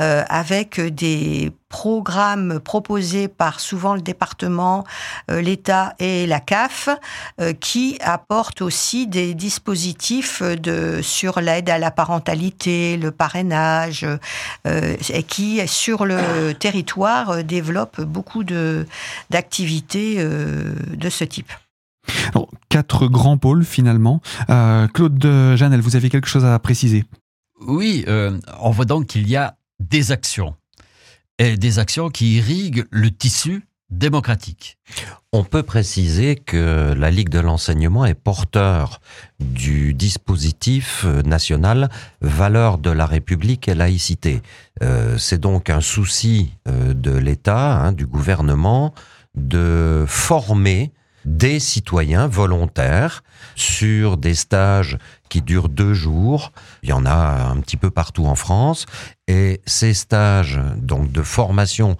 euh, 0.00 0.24
avec 0.28 0.80
des 0.80 1.52
programmes 1.68 2.60
proposés 2.60 3.28
par 3.28 3.60
souvent 3.60 3.94
le 3.94 4.00
département, 4.00 4.84
euh, 5.30 5.40
l'État 5.40 5.94
et 5.98 6.26
la 6.26 6.38
CAF, 6.38 6.88
euh, 7.40 7.52
qui 7.52 7.98
apportent 8.02 8.62
aussi 8.62 9.06
des 9.06 9.34
dispositifs 9.34 10.42
sur 11.02 11.40
l'aide 11.40 11.70
à 11.70 11.78
la 11.78 11.90
parentalité, 11.90 12.96
le 12.96 13.10
parrainage, 13.10 14.06
et 14.64 15.22
qui, 15.22 15.66
sur 15.66 16.04
le 16.04 16.52
territoire, 16.52 17.42
développent 17.44 18.00
beaucoup 18.00 18.44
d'activités 19.30 20.16
de, 20.16 21.08
ce 21.10 21.24
type. 21.24 21.52
quatre 22.68 23.06
grands 23.06 23.38
pôles 23.38 23.64
finalement. 23.64 24.20
Claude 24.92 25.54
Janel, 25.56 25.80
vous 25.80 25.96
avez 25.96 26.10
quelque 26.10 26.28
chose 26.28 26.44
à 26.44 26.58
préciser? 26.58 27.04
Oui, 27.60 28.04
euh, 28.08 28.38
on 28.60 28.70
voit 28.70 28.84
donc 28.84 29.06
qu'il 29.06 29.28
y 29.28 29.36
a 29.36 29.56
des 29.80 30.12
actions. 30.12 30.54
Et 31.38 31.56
des 31.56 31.78
actions 31.78 32.08
qui 32.08 32.36
irriguent 32.36 32.86
le 32.90 33.10
tissu 33.10 33.66
démocratique. 33.90 34.78
On 35.32 35.44
peut 35.44 35.62
préciser 35.62 36.34
que 36.34 36.94
la 36.96 37.10
Ligue 37.10 37.28
de 37.28 37.40
l'enseignement 37.40 38.04
est 38.04 38.14
porteur 38.14 39.00
du 39.38 39.94
dispositif 39.94 41.04
national 41.24 41.88
Valeurs 42.20 42.78
de 42.78 42.90
la 42.90 43.06
République 43.06 43.68
et 43.68 43.74
laïcité. 43.74 44.42
Euh, 44.82 45.18
c'est 45.18 45.38
donc 45.38 45.70
un 45.70 45.80
souci 45.80 46.52
euh, 46.68 46.94
de 46.94 47.12
l'État, 47.12 47.76
hein, 47.76 47.92
du 47.92 48.06
gouvernement, 48.06 48.94
de 49.34 50.04
former 50.08 50.92
des 51.26 51.60
citoyens 51.60 52.28
volontaires 52.28 53.22
sur 53.56 54.16
des 54.16 54.34
stages 54.34 54.96
qui 55.28 55.42
durent 55.42 55.68
deux 55.68 55.92
jours. 55.92 56.52
Il 56.82 56.88
y 56.88 56.92
en 56.92 57.04
a 57.04 57.50
un 57.50 57.60
petit 57.60 57.76
peu 57.76 57.90
partout 57.90 58.26
en 58.26 58.36
France. 58.36 58.86
Et 59.28 59.60
ces 59.66 59.92
stages 59.92 60.60
donc 60.76 61.12
de 61.12 61.22
formation 61.22 61.96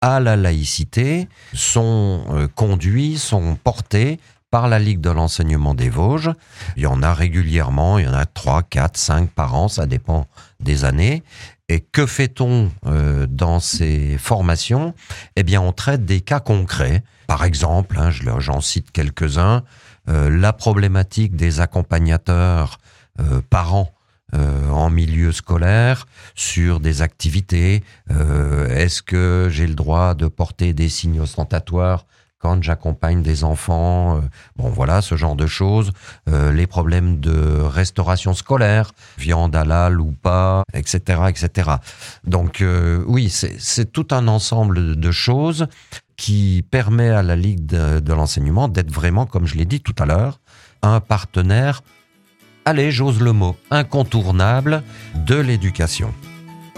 à 0.00 0.18
la 0.18 0.36
laïcité 0.36 1.28
sont 1.52 2.24
euh, 2.30 2.48
conduits, 2.48 3.18
sont 3.18 3.56
portés 3.62 4.18
par 4.50 4.68
la 4.68 4.78
Ligue 4.78 5.00
de 5.00 5.10
l'enseignement 5.10 5.74
des 5.74 5.88
Vosges. 5.88 6.30
Il 6.76 6.82
y 6.82 6.86
en 6.86 7.02
a 7.02 7.14
régulièrement, 7.14 7.98
il 7.98 8.04
y 8.04 8.08
en 8.08 8.14
a 8.14 8.26
trois, 8.26 8.62
quatre, 8.62 8.98
cinq 8.98 9.30
par 9.30 9.54
an, 9.54 9.68
ça 9.68 9.86
dépend 9.86 10.26
des 10.60 10.84
années. 10.84 11.22
Et 11.72 11.80
que 11.80 12.04
fait-on 12.04 12.70
euh, 12.84 13.26
dans 13.26 13.58
ces 13.58 14.18
formations? 14.18 14.92
Eh 15.36 15.42
bien, 15.42 15.62
on 15.62 15.72
traite 15.72 16.04
des 16.04 16.20
cas 16.20 16.38
concrets. 16.38 17.02
Par 17.26 17.44
exemple, 17.44 17.98
hein, 17.98 18.10
j'en 18.10 18.60
cite 18.60 18.90
quelques-uns, 18.90 19.64
euh, 20.10 20.28
la 20.28 20.52
problématique 20.52 21.34
des 21.34 21.60
accompagnateurs 21.60 22.78
parents 23.48 23.90
euh, 24.34 24.68
en 24.68 24.90
milieu 24.90 25.32
scolaire 25.32 26.06
sur 26.34 26.78
des 26.78 27.00
activités. 27.00 27.82
Est-ce 28.10 29.02
que 29.02 29.48
j'ai 29.50 29.66
le 29.66 29.74
droit 29.74 30.14
de 30.14 30.28
porter 30.28 30.74
des 30.74 30.90
signes 30.90 31.20
ostentatoires 31.20 32.04
quand 32.42 32.62
j'accompagne 32.62 33.22
des 33.22 33.44
enfants, 33.44 34.16
euh, 34.16 34.20
bon 34.56 34.68
voilà 34.68 35.00
ce 35.00 35.14
genre 35.16 35.36
de 35.36 35.46
choses, 35.46 35.92
les 36.26 36.66
problèmes 36.66 37.20
de 37.20 37.60
restauration 37.60 38.34
scolaire, 38.34 38.92
viande 39.16 39.54
halal 39.54 40.00
ou 40.00 40.12
pas, 40.12 40.64
etc., 40.74 41.22
etc. 41.28 41.70
Donc 42.24 42.64
oui, 43.06 43.30
c'est 43.30 43.92
tout 43.92 44.08
un 44.10 44.28
ensemble 44.28 44.96
de 44.96 45.10
choses 45.10 45.66
qui 46.16 46.64
permet 46.70 47.10
à 47.10 47.22
la 47.22 47.36
Ligue 47.36 47.66
de 47.66 48.12
l'enseignement 48.12 48.68
d'être 48.68 48.90
vraiment, 48.90 49.26
comme 49.26 49.46
je 49.46 49.56
l'ai 49.56 49.64
dit 49.64 49.80
tout 49.80 49.94
à 49.98 50.06
l'heure, 50.06 50.40
un 50.82 51.00
partenaire 51.00 51.82
allez, 52.64 52.90
j'ose 52.90 53.20
le 53.20 53.32
mot, 53.32 53.56
incontournable 53.70 54.82
de 55.14 55.36
l'éducation. 55.36 56.12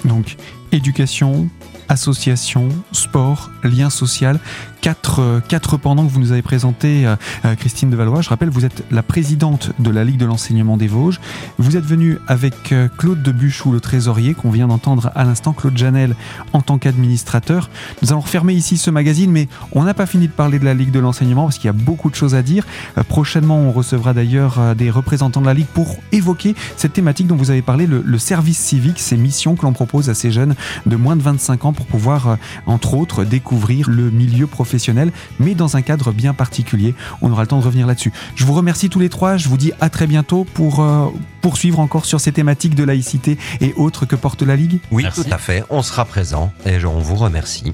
Donc, 0.04 0.36
éducation, 0.72 1.48
association, 1.88 2.68
sport, 2.92 3.50
lien 3.62 3.90
social, 3.90 4.40
quatre, 4.84 5.20
euh, 5.20 5.40
quatre 5.40 5.78
pendants 5.78 6.06
que 6.06 6.12
vous 6.12 6.20
nous 6.20 6.32
avez 6.32 6.42
présentés, 6.42 7.06
euh, 7.06 7.16
euh, 7.46 7.54
Christine 7.54 7.88
de 7.88 7.96
Valois. 7.96 8.20
Je 8.20 8.28
rappelle, 8.28 8.50
vous 8.50 8.66
êtes 8.66 8.84
la 8.90 9.02
présidente 9.02 9.72
de 9.78 9.88
la 9.88 10.04
Ligue 10.04 10.18
de 10.18 10.26
l'enseignement 10.26 10.76
des 10.76 10.88
Vosges. 10.88 11.20
Vous 11.56 11.78
êtes 11.78 11.86
venue 11.86 12.18
avec 12.28 12.74
Claude 12.98 13.22
de 13.22 13.32
Buchou, 13.32 13.72
le 13.72 13.80
trésorier, 13.80 14.34
qu'on 14.34 14.50
vient 14.50 14.68
d'entendre 14.68 15.10
à 15.14 15.24
l'instant, 15.24 15.54
Claude 15.54 15.78
Janel 15.78 16.14
en 16.52 16.60
tant 16.60 16.76
qu'administrateur. 16.76 17.70
Nous 18.02 18.12
allons 18.12 18.20
refermer 18.20 18.52
ici 18.52 18.76
ce 18.76 18.90
magazine, 18.90 19.30
mais 19.30 19.48
on 19.72 19.84
n'a 19.84 19.94
pas 19.94 20.04
fini 20.04 20.26
de 20.26 20.32
parler 20.32 20.58
de 20.58 20.66
la 20.66 20.74
Ligue 20.74 20.90
de 20.90 20.98
l'enseignement 20.98 21.44
parce 21.44 21.56
qu'il 21.56 21.66
y 21.66 21.70
a 21.70 21.72
beaucoup 21.72 22.10
de 22.10 22.14
choses 22.14 22.34
à 22.34 22.42
dire. 22.42 22.66
Prochainement, 23.08 23.56
on 23.56 23.72
recevra 23.72 24.12
d'ailleurs 24.12 24.74
des 24.74 24.90
représentants 24.90 25.40
de 25.40 25.46
la 25.46 25.54
Ligue 25.54 25.66
pour 25.72 25.96
évoquer 26.12 26.54
cette 26.76 26.92
thématique 26.92 27.26
dont 27.26 27.36
vous 27.36 27.50
avez 27.50 27.62
parlé, 27.62 27.86
le 27.86 28.18
service 28.18 28.58
civique, 28.58 29.00
ces 29.00 29.16
missions 29.16 29.54
que 29.54 29.62
l'on 29.62 29.72
propose 29.72 30.10
à 30.10 30.14
ces 30.14 30.30
jeunes 30.30 30.54
de 30.84 30.96
moins 30.96 31.16
de 31.16 31.22
25 31.22 31.64
ans 31.64 31.72
pour 31.74 31.86
pouvoir, 31.86 32.38
entre 32.66 32.94
autres, 32.94 33.24
découvrir 33.24 33.90
le 33.90 34.10
milieu 34.10 34.46
professionnel 34.46 35.12
mais 35.38 35.54
dans 35.54 35.76
un 35.76 35.82
cadre 35.82 36.12
bien 36.12 36.34
particulier. 36.34 36.94
On 37.22 37.30
aura 37.30 37.42
le 37.42 37.48
temps 37.48 37.58
de 37.58 37.64
revenir 37.64 37.86
là-dessus. 37.86 38.12
Je 38.34 38.44
vous 38.44 38.54
remercie 38.54 38.88
tous 38.88 39.00
les 39.00 39.08
trois. 39.08 39.36
Je 39.36 39.48
vous 39.48 39.56
dis 39.56 39.72
à 39.80 39.90
très 39.90 40.06
bientôt 40.06 40.44
pour 40.44 40.80
euh, 40.80 41.08
poursuivre 41.40 41.80
encore 41.80 42.04
sur 42.04 42.20
ces 42.20 42.32
thématiques 42.32 42.74
de 42.74 42.84
laïcité 42.84 43.38
et 43.60 43.72
autres 43.76 44.06
que 44.06 44.16
porte 44.16 44.42
la 44.42 44.56
Ligue. 44.56 44.80
Oui, 44.90 45.04
tout 45.14 45.24
à 45.30 45.38
fait. 45.38 45.64
On 45.70 45.82
sera 45.82 46.04
présent 46.04 46.52
et 46.66 46.84
on 46.84 46.98
vous 46.98 47.16
remercie. 47.16 47.72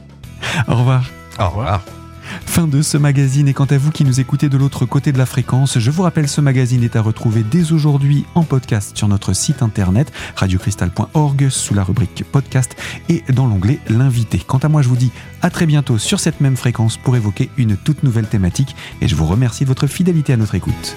Au 0.68 0.76
revoir. 0.76 1.10
Au 1.38 1.48
revoir. 1.48 1.99
Fin 2.46 2.66
de 2.66 2.82
ce 2.82 2.96
magazine 2.96 3.48
et 3.48 3.54
quant 3.54 3.64
à 3.66 3.78
vous 3.78 3.90
qui 3.90 4.04
nous 4.04 4.20
écoutez 4.20 4.48
de 4.48 4.56
l'autre 4.56 4.86
côté 4.86 5.12
de 5.12 5.18
la 5.18 5.26
fréquence, 5.26 5.78
je 5.78 5.90
vous 5.90 6.02
rappelle 6.02 6.28
ce 6.28 6.40
magazine 6.40 6.82
est 6.82 6.96
à 6.96 7.02
retrouver 7.02 7.42
dès 7.42 7.72
aujourd'hui 7.72 8.24
en 8.34 8.42
podcast 8.42 8.96
sur 8.96 9.08
notre 9.08 9.32
site 9.32 9.62
internet 9.62 10.12
radiocristal.org 10.36 11.48
sous 11.48 11.74
la 11.74 11.84
rubrique 11.84 12.24
podcast 12.30 12.76
et 13.08 13.22
dans 13.32 13.46
l'onglet 13.46 13.78
l'invité. 13.88 14.40
Quant 14.46 14.58
à 14.58 14.68
moi, 14.68 14.82
je 14.82 14.88
vous 14.88 14.96
dis 14.96 15.12
à 15.42 15.50
très 15.50 15.66
bientôt 15.66 15.98
sur 15.98 16.20
cette 16.20 16.40
même 16.40 16.56
fréquence 16.56 16.96
pour 16.96 17.16
évoquer 17.16 17.50
une 17.56 17.76
toute 17.76 18.02
nouvelle 18.02 18.26
thématique 18.26 18.74
et 19.00 19.08
je 19.08 19.14
vous 19.14 19.26
remercie 19.26 19.64
de 19.64 19.68
votre 19.68 19.86
fidélité 19.86 20.32
à 20.32 20.36
notre 20.36 20.54
écoute. 20.54 20.96